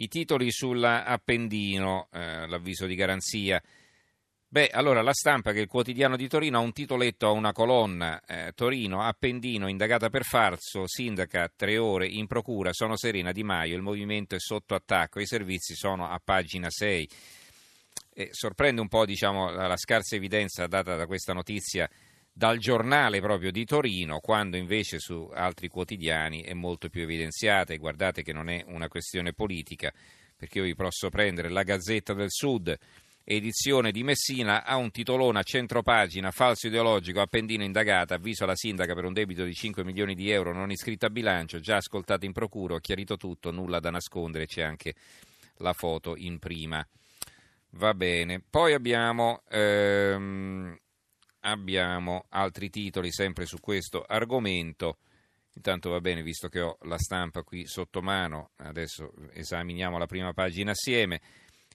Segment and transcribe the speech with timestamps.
[0.00, 3.60] I titoli sull'Appendino, eh, l'avviso di garanzia.
[4.46, 8.20] Beh, allora la stampa che il quotidiano di Torino ha un titoletto a una colonna,
[8.24, 13.74] eh, Torino, Appendino, indagata per falso, sindaca, tre ore in procura, sono Serena Di Maio,
[13.74, 17.08] il movimento è sotto attacco, i servizi sono a pagina 6.
[18.14, 21.90] E sorprende un po' diciamo, la scarsa evidenza data da questa notizia
[22.38, 27.78] dal giornale proprio di Torino, quando invece su altri quotidiani è molto più evidenziata e
[27.78, 29.92] guardate che non è una questione politica,
[30.36, 32.78] perché io vi posso prendere la Gazzetta del Sud
[33.24, 38.94] edizione di Messina, ha un titolone a centropagina, falso ideologico, appendino indagata, avviso alla sindaca
[38.94, 42.32] per un debito di 5 milioni di euro non iscritto a bilancio, già ascoltato in
[42.32, 44.94] procura, ho chiarito tutto, nulla da nascondere, c'è anche
[45.56, 46.86] la foto in prima.
[47.70, 50.78] Va bene, poi abbiamo, ehm,
[51.50, 54.98] abbiamo altri titoli sempre su questo argomento.
[55.54, 60.32] Intanto va bene, visto che ho la stampa qui sotto mano, adesso esaminiamo la prima
[60.32, 61.20] pagina assieme.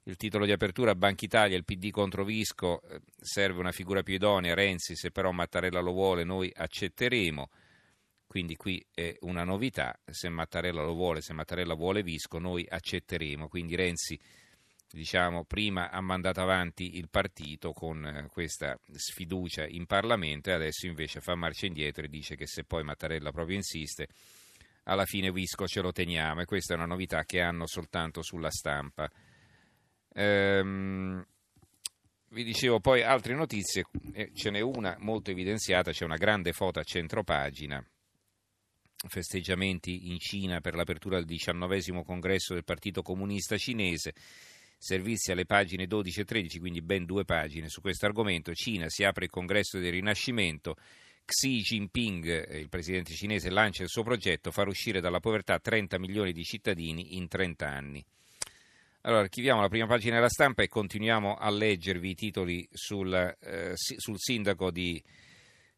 [0.03, 4.13] Il titolo di apertura Banca Italia, il PD contro Visco, eh, serve una figura più
[4.13, 7.49] idonea, Renzi, se però Mattarella lo vuole noi accetteremo.
[8.27, 13.47] Quindi qui è una novità, se Mattarella lo vuole, se Mattarella vuole Visco, noi accetteremo.
[13.47, 14.19] Quindi Renzi
[14.93, 20.85] diciamo, prima ha mandato avanti il partito con eh, questa sfiducia in Parlamento e adesso
[20.85, 24.07] invece fa marcia indietro e dice che se poi Mattarella proprio insiste,
[24.83, 26.41] alla fine Visco ce lo teniamo.
[26.41, 29.09] E questa è una novità che hanno soltanto sulla stampa.
[30.13, 31.25] Ehm,
[32.29, 33.85] vi dicevo poi altre notizie,
[34.35, 37.83] ce n'è una molto evidenziata, c'è una grande foto a centropagina,
[39.07, 44.13] festeggiamenti in Cina per l'apertura del diciannovesimo congresso del Partito Comunista Cinese,
[44.83, 49.05] servizi alle pagine 12 e 13, quindi ben due pagine su questo argomento, Cina si
[49.05, 50.75] apre il congresso del Rinascimento,
[51.23, 55.97] Xi Jinping, eh, il presidente cinese, lancia il suo progetto, far uscire dalla povertà 30
[55.99, 58.05] milioni di cittadini in 30 anni.
[59.03, 63.71] Allora, archiviamo la prima pagina della stampa e continuiamo a leggervi i titoli sul, eh,
[63.75, 65.01] sul sindaco di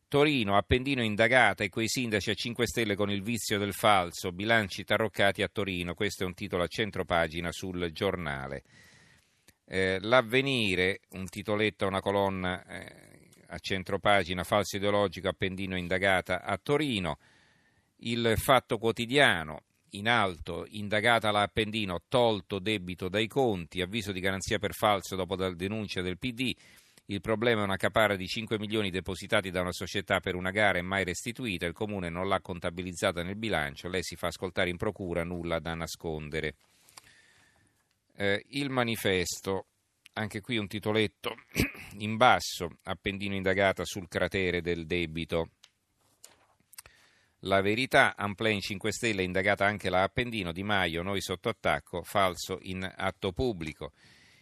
[0.07, 4.83] Torino, Appendino indagata e quei sindaci a 5 Stelle con il vizio del falso, bilanci
[4.83, 5.93] tarroccati a Torino.
[5.93, 8.63] Questo è un titolo a centropagina sul giornale.
[9.67, 16.57] Eh, L'avvenire, un titoletto a una colonna eh, a centropagina, falso ideologico, Appendino indagata a
[16.57, 17.17] Torino.
[17.97, 24.59] Il fatto quotidiano, in alto, indagata la Appendino, tolto debito dai conti, avviso di garanzia
[24.59, 26.53] per falso dopo la denuncia del PD.
[27.07, 30.79] Il problema è una capara di 5 milioni depositati da una società per una gara
[30.79, 31.65] e mai restituita.
[31.65, 33.87] Il comune non l'ha contabilizzata nel bilancio.
[33.87, 36.55] Lei si fa ascoltare in procura, nulla da nascondere.
[38.17, 39.65] Eh, il manifesto,
[40.13, 41.35] anche qui un titoletto
[41.99, 45.49] in basso, Appendino indagata sul cratere del debito.
[47.39, 52.57] La verità, Amplain 5 Stelle indagata anche la Appendino, Di Maio, noi sotto attacco, falso
[52.61, 53.91] in atto pubblico.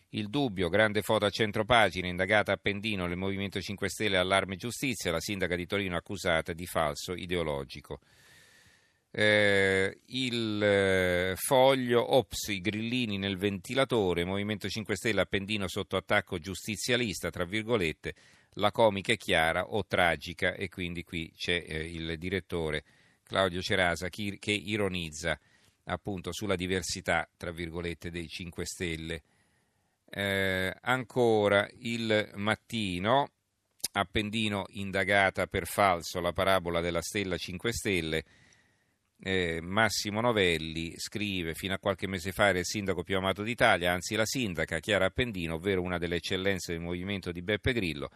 [0.09, 5.19] Il dubbio, grande foto a centropagina, indagata Appendino, il Movimento 5 Stelle allarme giustizia, la
[5.19, 7.99] sindaca di Torino accusata di falso ideologico.
[9.15, 16.39] Eh, il eh, foglio, ops, i grillini nel ventilatore, Movimento 5 Stelle Appendino sotto attacco
[16.39, 18.15] giustizialista, tra virgolette,
[18.53, 22.83] la comica è chiara o tragica e quindi qui c'è eh, il direttore
[23.21, 25.39] Claudio Cerasa chi, che ironizza
[25.85, 29.23] appunto sulla diversità tra virgolette dei 5 Stelle.
[30.09, 33.29] Eh, ancora il mattino,
[33.91, 38.23] Appendino indagata per falso la parabola della stella 5 Stelle.
[39.25, 43.93] Eh, Massimo Novelli scrive fino a qualche mese fa era il sindaco più amato d'Italia,
[43.93, 48.09] anzi la sindaca Chiara Appendino, ovvero una delle eccellenze del movimento di Beppe Grillo,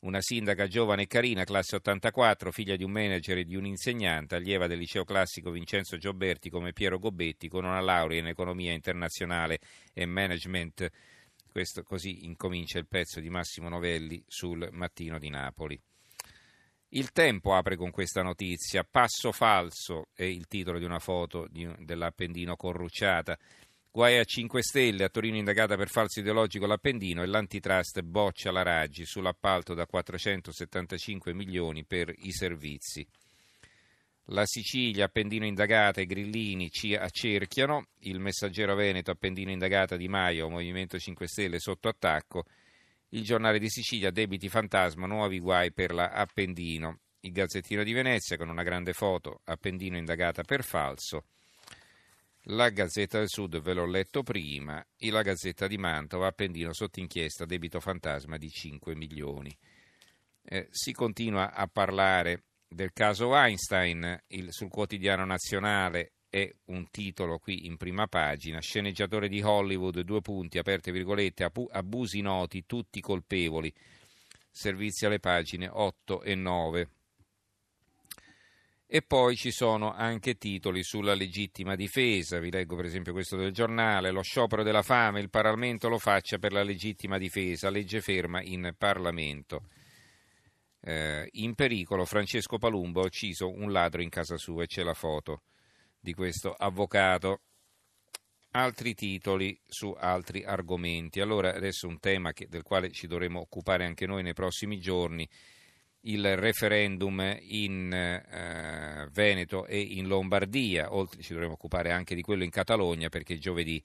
[0.00, 4.36] una sindaca giovane e carina, classe 84, figlia di un manager e di un insegnante,
[4.36, 9.58] allieva del liceo classico Vincenzo Gioberti come Piero Gobetti, con una laurea in economia internazionale
[9.92, 10.90] e management.
[11.52, 15.78] Questo così incomincia il pezzo di Massimo Novelli sul Mattino di Napoli.
[16.96, 18.82] Il tempo apre con questa notizia.
[18.82, 23.38] Passo falso è il titolo di una foto di, dell'Appendino corrucciata.
[23.90, 28.62] Guai a 5 Stelle, a Torino indagata per falso ideologico l'Appendino e l'antitrust boccia la
[28.62, 33.06] Raggi sull'appalto da 475 milioni per i servizi.
[34.30, 40.48] La Sicilia, Appendino indagata e Grillini ci accerchiano, il Messaggero Veneto, Appendino indagata Di Maio,
[40.48, 42.46] Movimento 5 Stelle sotto attacco,
[43.10, 48.36] il Giornale di Sicilia, debiti fantasma, nuovi guai per la Appendino, il Gazzettino di Venezia
[48.36, 51.24] con una grande foto, Appendino indagata per falso,
[52.50, 54.84] la Gazzetta del Sud ve l'ho letto prima.
[54.96, 59.56] E la Gazzetta di Mantova, Appendino sotto inchiesta, debito fantasma di 5 milioni.
[60.44, 67.38] Eh, si continua a parlare del caso Weinstein il, sul quotidiano nazionale, è un titolo
[67.38, 73.72] qui in prima pagina, sceneggiatore di Hollywood, due punti, aperte virgolette, abusi noti, tutti colpevoli,
[74.50, 76.88] servizi alle pagine 8 e 9.
[78.86, 83.52] E poi ci sono anche titoli sulla legittima difesa, vi leggo per esempio questo del
[83.52, 88.42] giornale, lo sciopero della fame, il Parlamento lo faccia per la legittima difesa, legge ferma
[88.42, 89.62] in Parlamento.
[90.80, 94.94] Eh, in pericolo Francesco Palumbo ha ucciso un ladro in casa sua e c'è la
[94.94, 95.40] foto
[96.06, 97.40] di questo avvocato.
[98.52, 101.20] Altri titoli su altri argomenti.
[101.20, 105.28] Allora adesso un tema che, del quale ci dovremo occupare anche noi nei prossimi giorni
[106.02, 112.44] il referendum in eh, Veneto e in Lombardia, oltre ci dovremo occupare anche di quello
[112.44, 113.82] in Catalogna perché giovedì,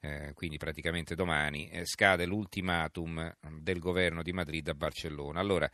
[0.00, 5.38] eh, quindi praticamente domani, eh, scade l'ultimatum del governo di Madrid a Barcellona.
[5.38, 5.70] Allora,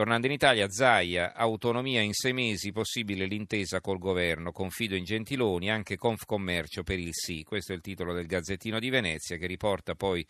[0.00, 5.70] tornando in Italia, Zaia, autonomia in sei mesi, possibile l'intesa col governo, confido in Gentiloni,
[5.70, 7.44] anche Confcommercio per il sì.
[7.44, 10.26] Questo è il titolo del Gazzettino di Venezia che riporta poi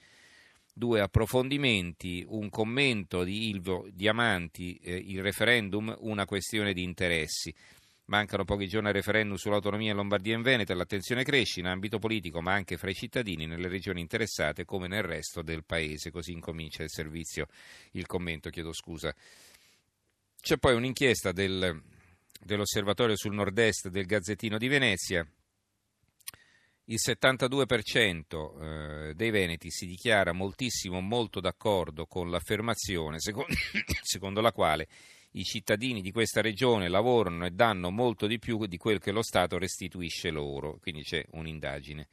[0.75, 7.55] due approfondimenti, un commento di Ilvo Diamanti, eh, il referendum, una questione di interessi.
[8.06, 12.00] Mancano pochi giorni al referendum sull'autonomia in Lombardia e in Veneto l'attenzione cresce in ambito
[12.00, 16.11] politico ma anche fra i cittadini nelle regioni interessate come nel resto del paese.
[16.11, 17.46] Così incomincia il servizio,
[17.93, 19.14] il commento, chiedo scusa.
[20.40, 21.82] C'è poi un'inchiesta del,
[22.40, 25.26] dell'Osservatorio sul nord-est del Gazzettino di Venezia
[26.90, 33.54] il 72% eh, dei veneti si dichiara moltissimo, molto d'accordo con l'affermazione secondo,
[34.02, 34.88] secondo la quale
[35.32, 39.22] i cittadini di questa regione lavorano e danno molto di più di quel che lo
[39.22, 40.78] Stato restituisce loro.
[40.81, 42.08] Quindi c'è un'indagine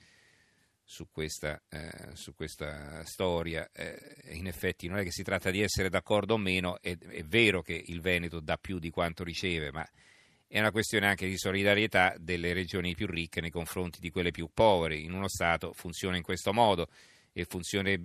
[0.90, 3.70] su questa, eh, su questa storia.
[3.74, 3.98] Eh,
[4.32, 7.62] in effetti non è che si tratta di essere d'accordo o meno, è, è vero
[7.62, 9.86] che il Veneto dà più di quanto riceve, ma
[10.48, 14.50] è una questione anche di solidarietà delle regioni più ricche nei confronti di quelle più
[14.54, 14.96] povere.
[14.96, 16.88] In uno Stato funziona in questo modo
[17.34, 17.46] e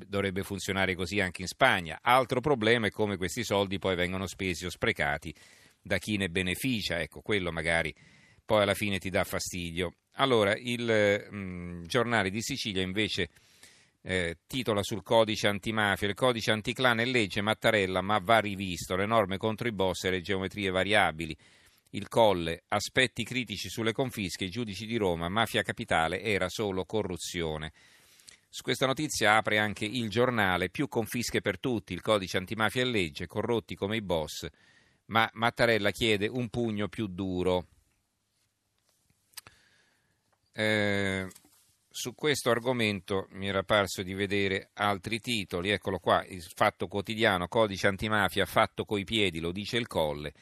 [0.06, 2.00] dovrebbe funzionare così anche in Spagna.
[2.02, 5.32] Altro problema è come questi soldi poi vengono spesi o sprecati
[5.80, 7.94] da chi ne beneficia, ecco, quello magari
[8.44, 9.94] poi alla fine ti dà fastidio.
[10.16, 13.28] Allora, il mh, mm, giornale di Sicilia invece
[14.02, 19.06] eh, titola sul codice antimafia, il codice anticlan è legge Mattarella ma va rivisto, le
[19.06, 21.36] norme contro i boss e le geometrie variabili
[21.94, 27.72] il Colle, aspetti critici sulle confische, i giudici di Roma, mafia capitale era solo corruzione.
[28.48, 32.86] Su questa notizia apre anche il giornale, più confische per tutti, il codice antimafia e
[32.86, 34.48] legge, corrotti come i boss,
[35.06, 37.66] ma Mattarella chiede un pugno più duro.
[40.52, 41.26] Eh,
[41.88, 47.48] su questo argomento mi era parso di vedere altri titoli, eccolo qua, il Fatto Quotidiano,
[47.48, 50.32] codice antimafia fatto coi piedi, lo dice il Colle.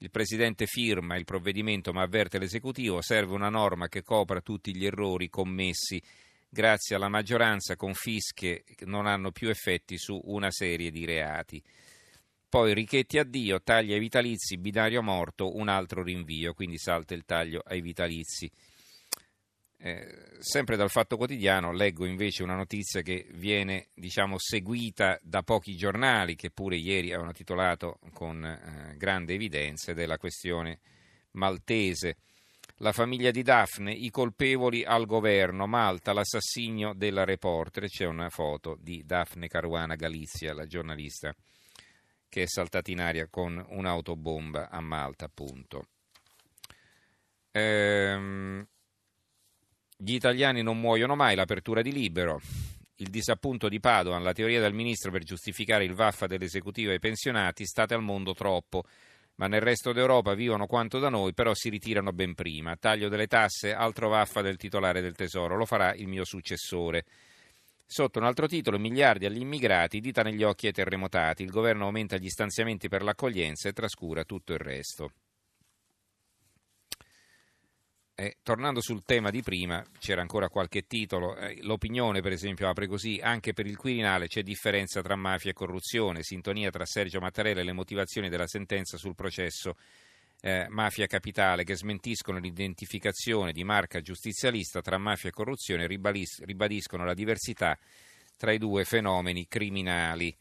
[0.00, 4.84] Il Presidente firma il provvedimento ma avverte l'esecutivo, serve una norma che copra tutti gli
[4.84, 6.00] errori commessi
[6.48, 11.62] grazie alla maggioranza, confische non hanno più effetti su una serie di reati.
[12.48, 17.62] Poi Richetti addio, taglia ai vitalizi, binario morto, un altro rinvio, quindi salta il taglio
[17.64, 18.50] ai vitalizi.
[19.80, 25.76] Eh, sempre dal Fatto Quotidiano leggo invece una notizia che viene diciamo, seguita da pochi
[25.76, 30.80] giornali che pure ieri avevano titolato con eh, grande evidenza della questione
[31.32, 32.16] maltese.
[32.80, 37.88] La famiglia di Daphne, i colpevoli al governo, Malta, l'assassinio della reporter.
[37.88, 41.34] C'è una foto di Daphne Caruana Galizia, la giornalista
[42.28, 45.86] che è saltata in aria con un'autobomba a Malta, appunto.
[47.52, 48.66] Ehm,
[50.00, 52.40] gli italiani non muoiono mai, l'apertura di Libero.
[52.98, 57.64] Il disappunto di Padoan, la teoria del ministro per giustificare il vaffa dell'esecutivo ai pensionati,
[57.64, 58.84] state al mondo troppo.
[59.36, 62.76] Ma nel resto d'Europa vivono quanto da noi, però si ritirano ben prima.
[62.76, 65.56] Taglio delle tasse, altro vaffa del titolare del tesoro.
[65.56, 67.04] Lo farà il mio successore.
[67.84, 71.42] Sotto un altro titolo, miliardi agli immigrati, dita negli occhi ai terremotati.
[71.42, 75.10] Il governo aumenta gli stanziamenti per l'accoglienza e trascura tutto il resto.
[78.20, 81.36] Eh, tornando sul tema di prima, c'era ancora qualche titolo.
[81.36, 85.54] Eh, l'opinione, per esempio, apre così: anche per il Quirinale c'è differenza tra mafia e
[85.54, 89.76] corruzione, sintonia tra Sergio Mattarella e le motivazioni della sentenza sul processo
[90.40, 96.00] eh, mafia capitale che smentiscono l'identificazione di marca giustizialista tra mafia e corruzione e
[96.40, 97.78] ribadiscono la diversità
[98.36, 100.36] tra i due fenomeni criminali.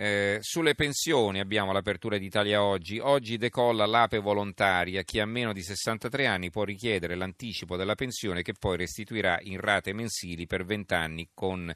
[0.00, 3.00] Eh, sulle pensioni abbiamo l'apertura d'Italia oggi.
[3.00, 5.02] Oggi decolla l'APE volontaria.
[5.02, 9.58] Chi ha meno di 63 anni può richiedere l'anticipo della pensione che poi restituirà in
[9.58, 11.72] rate mensili per 20 anni con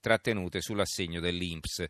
[0.00, 1.84] trattenute sull'assegno dell'INPS.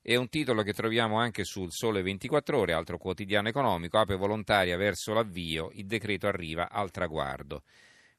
[0.00, 4.76] È un titolo che troviamo anche sul Sole 24 Ore, altro quotidiano economico, apre volontaria
[4.76, 7.64] verso l'avvio, il decreto arriva al traguardo.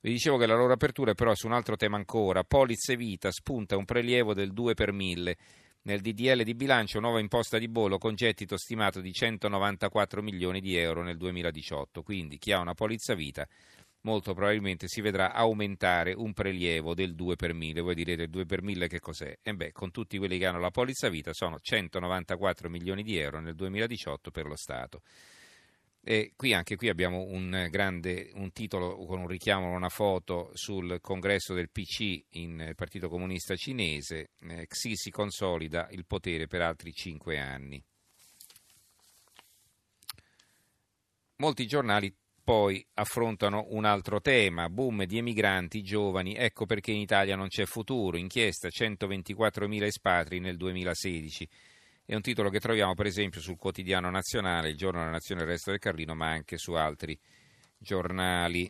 [0.01, 2.43] Vi dicevo che la loro apertura è però su un altro tema ancora.
[2.43, 5.37] Polizze Vita spunta un prelievo del 2 per 1000.
[5.81, 10.75] Nel DDL di bilancio nuova imposta di bollo con gettito stimato di 194 milioni di
[10.75, 12.03] euro nel 2018.
[12.03, 13.48] Quindi chi ha una polizza vita
[14.01, 17.79] molto probabilmente si vedrà aumentare un prelievo del 2 per 1000.
[17.79, 19.38] Voi direte il 2 per 1000 che cos'è?
[19.41, 23.39] E beh, con tutti quelli che hanno la polizza vita sono 194 milioni di euro
[23.39, 25.01] nel 2018 per lo Stato.
[26.01, 30.99] E qui anche qui abbiamo un grande un titolo con un richiamo, una foto sul
[31.01, 34.31] congresso del PC in Partito Comunista Cinese.
[34.41, 37.83] Eh, Xi si consolida il potere per altri cinque anni.
[41.35, 42.13] Molti giornali
[42.49, 47.65] poi affrontano un altro tema, boom di emigranti giovani, ecco perché in Italia non c'è
[47.65, 51.47] futuro, inchiesta 124.000 espatri nel 2016.
[52.09, 55.47] È un titolo che troviamo per esempio sul quotidiano nazionale, il giorno della nazione, il
[55.47, 57.15] resto del Carlino, ma anche su altri
[57.77, 58.67] giornali.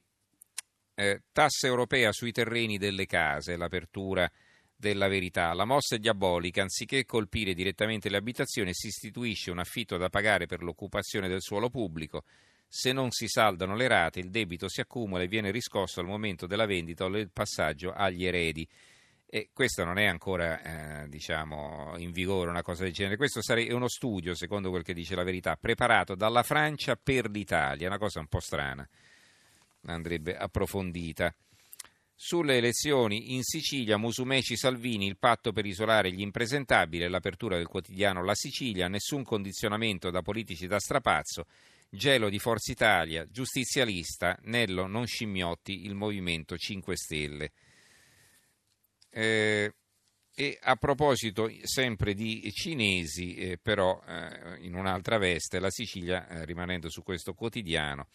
[0.94, 4.30] Eh, tassa europea sui terreni delle case, l'apertura
[4.76, 5.54] della verità.
[5.54, 10.46] La mossa è diabolica, anziché colpire direttamente le abitazioni, si istituisce un affitto da pagare
[10.46, 12.26] per l'occupazione del suolo pubblico.
[12.68, 16.46] Se non si saldano le rate, il debito si accumula e viene riscosso al momento
[16.46, 18.68] della vendita o del passaggio agli eredi.
[19.32, 23.72] E questo non è ancora eh, diciamo, in vigore una cosa del genere, questo è
[23.72, 28.20] uno studio, secondo quel che dice la verità, preparato dalla Francia per l'Italia, una cosa
[28.20, 28.90] un po' strana,
[29.84, 31.32] andrebbe approfondita.
[32.16, 38.24] Sulle elezioni in Sicilia, Musumeci Salvini, il patto per isolare gli impresentabili, l'apertura del quotidiano
[38.24, 41.46] La Sicilia, nessun condizionamento da politici da strapazzo,
[41.88, 47.52] gelo di Forza Italia, giustizialista, Nello non scimmiotti il Movimento 5 Stelle.
[49.20, 49.74] Eh,
[50.34, 56.46] e a proposito sempre di cinesi, eh, però eh, in un'altra veste, la Sicilia, eh,
[56.46, 58.08] rimanendo su questo quotidiano,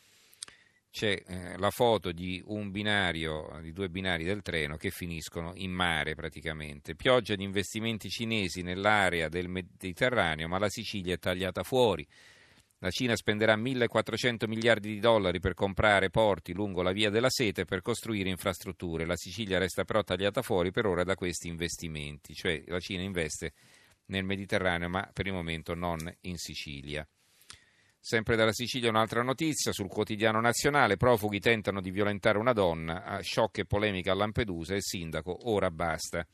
[0.90, 5.72] c'è eh, la foto di un binario, di due binari del treno che finiscono in
[5.72, 6.94] mare praticamente.
[6.94, 12.06] Pioggia di investimenti cinesi nell'area del Mediterraneo, ma la Sicilia è tagliata fuori.
[12.84, 17.64] La Cina spenderà 1.400 miliardi di dollari per comprare porti lungo la via della sete
[17.64, 19.06] per costruire infrastrutture.
[19.06, 23.54] La Sicilia resta però tagliata fuori per ora da questi investimenti, cioè la Cina investe
[24.08, 27.08] nel Mediterraneo ma per il momento non in Sicilia.
[27.98, 33.60] Sempre dalla Sicilia un'altra notizia sul quotidiano nazionale, profughi tentano di violentare una donna, shock
[33.60, 36.26] e a Lampedusa e il sindaco ora basta.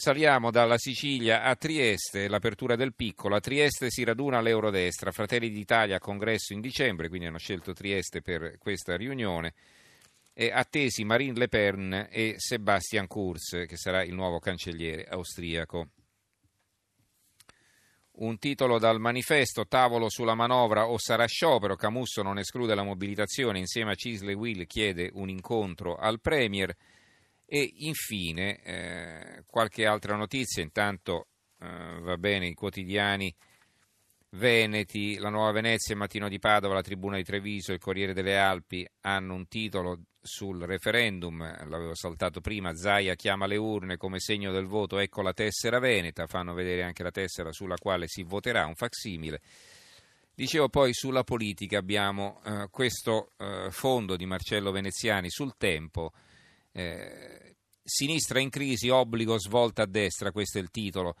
[0.00, 3.34] Saliamo dalla Sicilia a Trieste, l'apertura del piccolo.
[3.34, 8.56] A Trieste si raduna l'Eurodestra, Fratelli d'Italia congresso in dicembre, quindi hanno scelto Trieste per
[8.56, 9.52] questa riunione.
[10.32, 15.88] E attesi Marine Le Pen e Sebastian Kurz, che sarà il nuovo cancelliere austriaco.
[18.12, 23.58] Un titolo dal manifesto, tavolo sulla manovra o sarà sciopero, Camusso non esclude la mobilitazione,
[23.58, 26.74] insieme a Cisle Will chiede un incontro al Premier.
[27.52, 31.26] E infine eh, qualche altra notizia, intanto
[31.58, 33.34] eh, va bene i quotidiani
[34.30, 38.38] veneti, la Nuova Venezia, il Mattino di Padova, la Tribuna di Treviso, il Corriere delle
[38.38, 44.52] Alpi hanno un titolo sul referendum, l'avevo saltato prima, Zaia chiama le urne come segno
[44.52, 48.66] del voto, ecco la tessera veneta, fanno vedere anche la tessera sulla quale si voterà,
[48.66, 49.40] un facsimile.
[50.32, 56.12] Dicevo poi sulla politica abbiamo eh, questo eh, fondo di Marcello Veneziani sul tempo,
[56.72, 61.16] eh, sinistra in crisi, obbligo svolta a destra, questo è il titolo.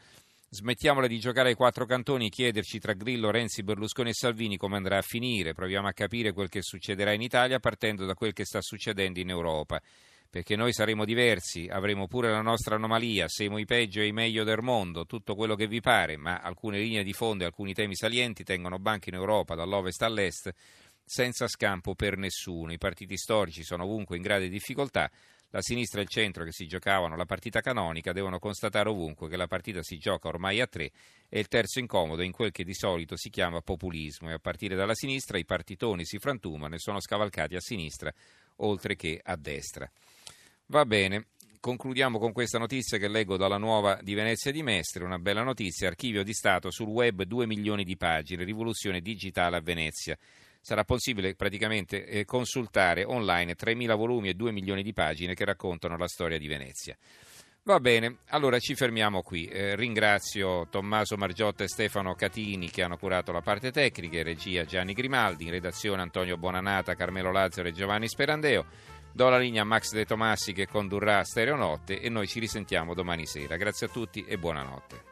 [0.52, 4.76] Smettiamola di giocare ai quattro cantoni e chiederci tra Grillo, Renzi, Berlusconi e Salvini come
[4.76, 5.52] andrà a finire.
[5.52, 9.30] Proviamo a capire quel che succederà in Italia partendo da quel che sta succedendo in
[9.30, 9.80] Europa.
[10.28, 14.44] Perché noi saremo diversi, avremo pure la nostra anomalia, siamo i peggio e i meglio
[14.44, 17.96] del mondo, tutto quello che vi pare, ma alcune linee di fondo e alcuni temi
[17.96, 20.52] salienti tengono banco in Europa dall'ovest all'est
[21.04, 22.72] senza scampo per nessuno.
[22.72, 25.10] I partiti storici sono ovunque in grave difficoltà,
[25.50, 29.36] la sinistra e il centro che si giocavano la partita canonica devono constatare ovunque che
[29.36, 30.90] la partita si gioca ormai a tre
[31.28, 34.76] e il terzo incomodo in quel che di solito si chiama populismo e a partire
[34.76, 38.12] dalla sinistra i partitoni si frantumano e sono scavalcati a sinistra
[38.56, 39.90] oltre che a destra.
[40.66, 41.28] Va bene,
[41.58, 45.88] concludiamo con questa notizia che leggo dalla nuova di Venezia di Mestre, una bella notizia,
[45.88, 50.16] archivio di Stato sul web 2 milioni di pagine, rivoluzione digitale a Venezia
[50.60, 55.96] sarà possibile praticamente eh, consultare online 3.000 volumi e 2 milioni di pagine che raccontano
[55.96, 56.96] la storia di Venezia.
[57.62, 59.46] Va bene, allora ci fermiamo qui.
[59.46, 64.64] Eh, ringrazio Tommaso Margiotta e Stefano Catini che hanno curato la parte tecnica, in regia
[64.64, 68.64] Gianni Grimaldi, in redazione Antonio Bonanata, Carmelo Lazzaro e Giovanni Sperandeo.
[69.12, 73.26] Do la linea a Max De Tomassi che condurrà Stereonotte e noi ci risentiamo domani
[73.26, 73.56] sera.
[73.56, 75.09] Grazie a tutti e buonanotte.